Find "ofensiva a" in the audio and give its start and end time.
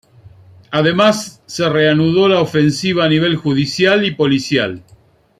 2.41-3.07